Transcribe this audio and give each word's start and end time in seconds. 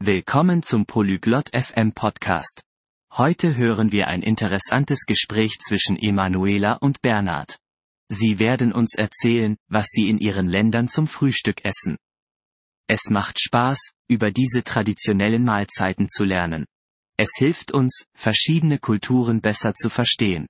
Willkommen 0.00 0.62
zum 0.62 0.86
Polyglot 0.86 1.50
FM 1.52 1.92
Podcast. 1.92 2.62
Heute 3.14 3.56
hören 3.56 3.90
wir 3.90 4.06
ein 4.06 4.22
interessantes 4.22 5.06
Gespräch 5.06 5.58
zwischen 5.58 5.96
Emanuela 5.96 6.74
und 6.74 7.02
Bernhard. 7.02 7.58
Sie 8.08 8.38
werden 8.38 8.72
uns 8.72 8.94
erzählen, 8.94 9.56
was 9.66 9.88
sie 9.90 10.08
in 10.08 10.18
ihren 10.18 10.46
Ländern 10.46 10.86
zum 10.86 11.08
Frühstück 11.08 11.64
essen. 11.64 11.96
Es 12.86 13.10
macht 13.10 13.40
Spaß, 13.40 13.90
über 14.06 14.30
diese 14.30 14.62
traditionellen 14.62 15.42
Mahlzeiten 15.42 16.08
zu 16.08 16.22
lernen. 16.22 16.66
Es 17.16 17.32
hilft 17.36 17.72
uns, 17.72 18.04
verschiedene 18.14 18.78
Kulturen 18.78 19.40
besser 19.40 19.74
zu 19.74 19.88
verstehen. 19.88 20.46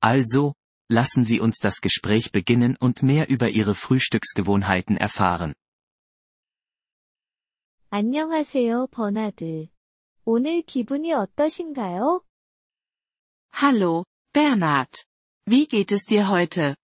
Also, 0.00 0.52
lassen 0.90 1.24
Sie 1.24 1.40
uns 1.40 1.56
das 1.56 1.80
Gespräch 1.80 2.32
beginnen 2.32 2.76
und 2.76 3.02
mehr 3.02 3.30
über 3.30 3.48
Ihre 3.48 3.74
Frühstücksgewohnheiten 3.74 4.98
erfahren. 4.98 5.54
안녕하세요, 7.92 8.86
버나드. 8.92 9.66
오늘 10.24 10.62
기분이 10.62 11.12
어떠신가요? 11.12 12.22
Hallo, 13.52 14.04
Bernhard. 14.32 14.92
Wie 15.48 15.66
geht 15.66 15.92
es 15.92 16.06
dir 16.06 16.24
heute? 16.24 16.76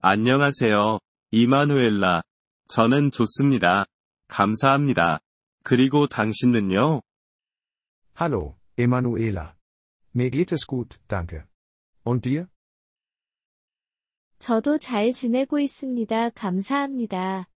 안녕하세요, 0.00 0.98
이마누엘라. 1.30 2.22
저는 2.66 3.12
좋습니다. 3.12 3.84
감사합니다. 4.26 5.20
그리고 5.62 6.08
당신은요? 6.08 7.00
Hallo, 8.20 8.56
Emanuela. 8.76 9.54
Mir 10.16 10.30
geht 10.32 10.52
es 10.52 10.66
gut, 10.66 10.98
danke. 11.06 11.44
Und 12.04 12.28
dir? 12.28 12.48
저도 14.40 14.78
잘 14.78 15.12
지내고 15.12 15.60
있습니다. 15.60 16.30
감사합니다. 16.30 17.46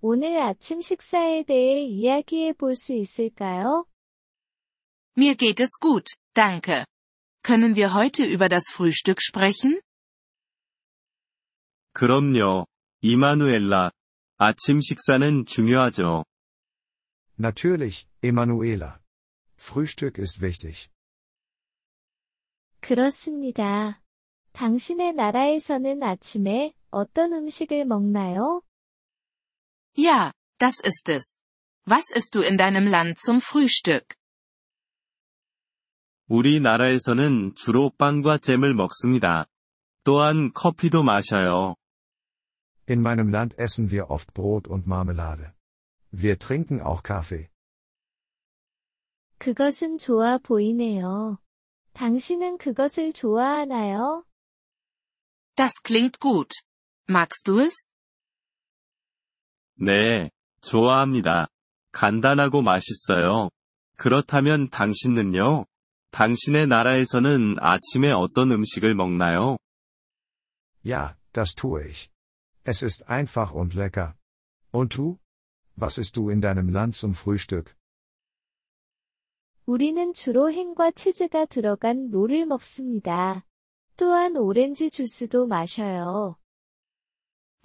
오늘 0.00 0.38
아침 0.40 0.80
식사에 0.80 1.44
대해 1.44 1.82
이야기해 1.84 2.52
볼 2.54 2.74
수 2.74 2.92
있을까요? 2.94 3.86
Mir 5.16 5.34
geht 5.36 5.60
es 5.62 5.78
gut, 5.80 6.04
danke. 6.34 6.84
Können 7.42 7.74
wir 7.76 7.94
heute 7.94 8.24
über 8.24 8.48
das 8.48 8.64
Frühstück 8.72 9.20
sprechen? 9.22 9.80
그럼요, 11.94 12.66
이마누엘라. 13.00 13.90
아침 14.38 14.80
식사는 14.80 15.46
중요하죠. 15.46 16.24
Natürlich, 17.38 18.06
Emanuela. 18.22 19.00
Frühstück 19.56 20.18
ist 20.20 20.42
wichtig. 20.44 20.90
그렇습니다. 22.80 24.02
당신의 24.52 25.14
나라에서는 25.14 26.02
아침에 26.02 26.74
어떤 26.90 27.32
음식을 27.32 27.84
먹나요? 27.86 28.62
Ja, 29.95 30.33
das 30.59 30.79
ist 30.79 31.09
es. 31.09 31.31
Was 31.85 32.11
isst 32.15 32.35
du 32.35 32.41
in 32.41 32.57
deinem 32.57 32.87
Land 32.87 33.19
zum 33.19 33.41
Frühstück? 33.41 34.15
우리나라에서는 36.27 37.55
주로 37.55 37.89
빵과 37.97 38.37
잼을 38.37 38.73
먹습니다. 38.73 39.47
또한 40.03 40.51
커피도 40.53 41.03
마셔요. 41.03 41.75
In 42.89 43.01
meinem 43.01 43.29
Land 43.29 43.55
essen 43.59 43.91
wir 43.91 44.09
oft 44.09 44.33
Brot 44.33 44.67
und 44.67 44.87
Marmelade. 44.87 45.53
Wir 46.11 46.37
trinken 46.37 46.81
auch 46.81 47.03
Kaffee. 47.03 47.47
그것은 49.39 49.97
좋아 49.97 50.37
보이네요. 50.37 51.39
당신은 51.93 52.57
그것을 52.57 53.11
좋아하나요? 53.11 54.23
Das 55.55 55.73
klingt 55.83 56.19
gut. 56.19 56.49
Magst 57.09 57.45
du 57.45 57.59
es? 57.59 57.85
네, 59.78 60.30
좋아합니다. 60.62 61.48
간단하고 61.92 62.62
맛있어요. 62.62 63.50
그렇다면 63.96 64.68
당신은요? 64.70 65.66
당신의 66.10 66.66
나라에서는 66.66 67.56
아침에 67.58 68.10
어떤 68.10 68.50
음식을 68.50 68.94
먹나요? 68.94 69.58
Ja, 70.84 71.16
das 71.32 71.54
tue 71.54 71.88
ich. 71.88 72.10
Es 72.64 72.82
ist 72.82 73.04
einfach 73.08 73.54
und 73.54 73.76
lecker. 73.76 74.14
Und 74.72 74.96
du? 74.96 75.18
Was 75.78 75.98
isst 75.98 76.16
du 76.16 76.30
in 76.30 76.40
deinem 76.40 76.68
Land 76.70 76.94
zum 76.94 77.12
Frühstück? 77.12 77.74
우리는 79.66 80.14
주로 80.14 80.50
햄과 80.50 80.92
치즈가 80.92 81.44
들어간 81.44 82.08
롤을 82.10 82.46
먹습니다. 82.46 83.44
또한 83.96 84.36
오렌지 84.36 84.90
주스도 84.90 85.46
마셔요. 85.46 86.36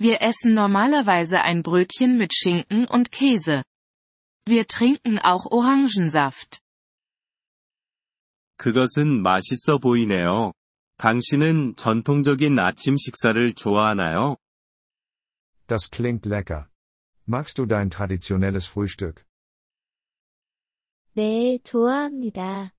Wir 0.01 0.21
essen 0.21 0.55
normalerweise 0.55 1.41
ein 1.41 1.63
Brötchen 1.63 2.19
mit 2.19 2.33
Schinken 2.35 2.87
und 2.87 3.11
Käse. 3.11 3.63
Wir 4.47 4.67
trinken 4.67 5.19
auch 5.19 5.47
Orangensaft. 5.51 6.61
그것은 8.59 9.23
맛있어 9.23 9.79
보이네요. 9.79 10.53
당신은 10.99 11.77
전통적인 11.77 12.59
아침 12.59 12.97
식사를 12.97 13.55
좋아하나요? 13.55 14.37
Das 15.67 15.91
klingt 15.91 16.27
lecker. 16.27 16.69
Magst 17.29 17.59
du 17.59 17.67
dein 17.67 17.91
traditionelles 17.91 18.67
Frühstück? 18.67 19.25
네, 21.15 21.59
좋아합니다. 21.65 22.73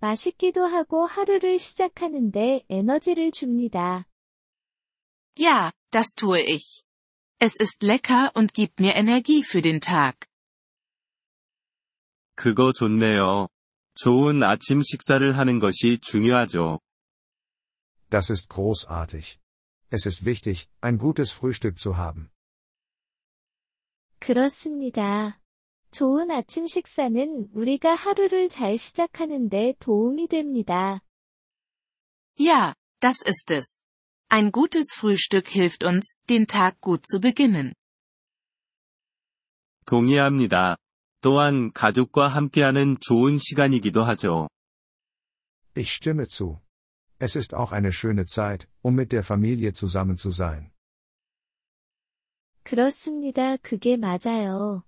맛있기도 0.00 0.64
하고 0.64 1.04
하루를 1.06 1.58
시작하는데 1.58 2.64
에너지를 2.68 3.30
줍니다. 3.32 4.06
Ja, 5.36 5.72
das 5.90 6.14
tue 6.14 6.40
ich. 6.40 6.82
Es 7.38 7.56
ist 7.56 7.82
lecker 7.82 8.32
und 8.34 8.52
gibt 8.52 8.80
mir 8.80 8.94
Energie 8.94 9.42
für 9.42 9.62
den 9.62 9.80
Tag. 9.80 10.26
그거 12.36 12.72
좋네요. 12.72 13.48
좋은 13.94 14.42
아침 14.42 14.82
식사를 14.82 15.36
하는 15.36 15.58
것이 15.58 15.98
중요하죠. 15.98 16.80
Das 18.10 18.30
ist 18.30 18.48
großartig. 18.48 19.38
Es 19.90 20.06
ist 20.06 20.24
wichtig, 20.24 20.68
ein 20.80 20.98
gutes 20.98 21.32
Frühstück 21.32 21.78
zu 21.78 21.96
haben. 21.96 22.30
그렇습니다. 24.20 25.40
좋은 25.90 26.30
아침 26.30 26.66
식사는 26.66 27.48
우리가 27.52 27.94
하루를 27.94 28.48
잘 28.48 28.78
시작하는데 28.78 29.74
도움이 29.80 30.28
됩니다. 30.28 31.00
Ja, 32.38 32.74
das 33.00 33.22
ist 33.26 33.50
es. 33.50 33.72
Ein 34.28 34.52
gutes 34.52 34.92
Frühstück 34.94 35.48
hilft 35.48 35.82
uns, 35.84 36.14
den 36.28 36.46
Tag 36.46 36.80
gut 36.80 37.06
zu 37.06 37.20
beginnen. 37.20 37.74
동의합니다. 39.86 40.76
또한 41.20 41.72
가족과 41.72 42.28
함께하는 42.28 42.96
좋은 43.00 43.38
시간이기도 43.38 44.04
하죠. 44.04 44.48
Ich 45.76 45.92
stimme 45.92 46.24
zu. 46.26 46.60
Es 47.18 47.36
ist 47.36 47.54
auch 47.54 47.72
eine 47.72 47.92
schöne 47.92 48.24
Zeit, 48.24 48.66
um 48.82 48.94
mit 48.94 49.12
der 49.12 49.22
Familie 49.22 49.72
zusammen 49.72 50.16
zu 50.16 50.30
sein. 50.30 50.70
그렇습니다. 52.62 53.56
그게 53.58 53.96
맞아요. 53.96 54.84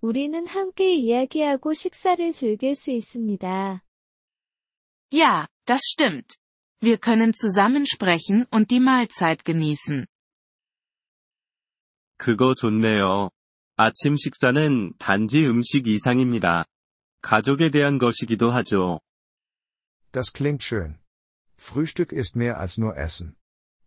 우리는 0.00 0.46
함께 0.46 0.94
이야기하고 0.94 1.72
식사를 1.72 2.32
즐길 2.32 2.74
수 2.76 2.90
있습니다. 2.90 3.82
Ja, 5.12 5.46
das 5.64 5.80
stimmt. 5.84 6.36
Wir 6.80 6.98
können 6.98 7.32
zusammen 7.32 7.86
sprechen 7.86 8.46
und 8.50 8.70
die 8.70 8.80
Mahlzeit 8.80 9.44
genießen. 9.44 10.06
그거 12.18 12.54
좋네요. 12.54 13.30
아침 13.76 14.16
식사는 14.16 14.94
단지 14.98 15.46
음식 15.46 15.86
이상입니다. 15.86 16.64
가족에 17.20 17.70
대한 17.70 17.98
것이기도 17.98 18.50
하죠. 18.50 19.00
Das 20.12 20.32
klingt 20.32 20.62
schön. 20.62 20.98
Frühstück 21.56 22.12
ist 22.12 22.36
mehr 22.36 22.58
als 22.58 22.78
nur 22.78 22.96
Essen. 22.96 23.36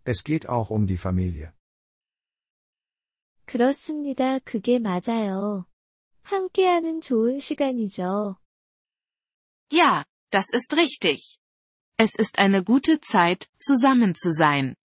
Es 0.05 0.23
geht 0.23 0.47
auch 0.47 0.69
um 0.69 0.87
die 0.87 0.97
Familie. 0.97 1.51
그렇습니다. 3.45 4.39
그게 4.39 4.79
맞아요. 4.79 5.65
함께하는 6.23 7.01
좋은 7.01 7.37
시간이죠. 7.37 8.37
Ja, 9.71 10.03
das 10.31 10.49
ist 10.53 10.73
richtig. 10.75 11.37
Es 11.99 12.15
ist 12.15 12.39
eine 12.39 12.63
gute 12.63 12.99
Zeit, 12.99 13.47
zusammen 13.59 14.15
zu 14.15 14.31
sein. 14.31 14.75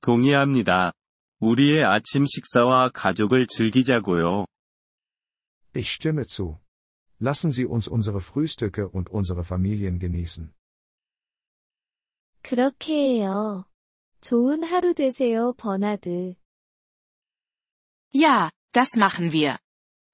동의합니다. 0.00 0.92
우리의 1.40 1.84
아침 1.84 2.24
식사와 2.26 2.90
가족을 2.90 3.46
즐기자고요. 3.46 4.46
Ich 5.74 5.90
stimme 5.92 6.24
zu. 6.24 6.58
Lassen 7.20 7.50
Sie 7.50 7.66
uns 7.66 7.86
unsere 7.86 8.20
Frühstücke 8.20 8.88
und 8.88 9.10
unsere 9.10 9.42
Familien 9.44 9.98
genießen. 9.98 10.52
그렇게 12.42 12.94
해요. 12.94 13.64
좋은 14.20 14.64
하루 14.64 14.94
되세요, 14.94 15.52
버나드. 15.56 16.34
Ja, 18.12 18.50
das 18.72 18.96
machen 18.96 19.32
wir. 19.32 19.58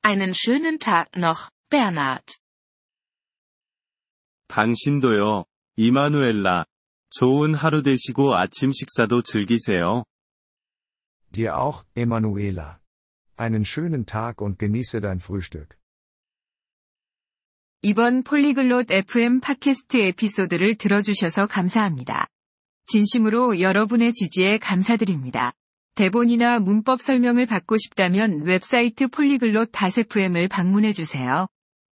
Einen 0.03 0.35
schönen 0.35 0.79
Tag 0.79 1.17
noch, 1.17 1.51
Bernhard. 1.71 2.39
당신도요, 4.52 5.46
이마누엘라. 5.78 6.66
좋은 7.10 7.56
하루 7.56 7.84
되시고 7.84 8.36
아침 8.36 8.72
식사도 8.74 9.22
즐기세요. 9.22 10.04
Dir 11.32 11.56
auch, 11.56 11.86
Emanuela. 11.96 12.80
Einen 13.38 13.64
schönen 13.64 14.06
Tag 14.06 14.44
und 14.44 14.60
genieße 14.60 15.00
dein 15.00 15.20
Frühstück. 15.20 15.78
이번 17.82 18.24
폴리글롯 18.24 18.92
FM 18.92 19.40
팟캐스트 19.40 19.98
에피소드를 19.98 20.76
들어주셔서 20.76 21.48
감사합니다. 21.48 22.28
진심으로 22.86 23.62
여러분의 23.62 24.12
지지에 24.12 24.58
감사드립니다. 24.58 25.54
대본이나 25.96 26.60
문법 26.60 27.02
설명을 27.02 27.46
받고 27.46 27.78
싶다면 27.78 28.44
웹사이트 28.44 29.08
폴리글롯 29.08 29.72
FM을 29.74 30.50
방문해주세요. 30.50 31.48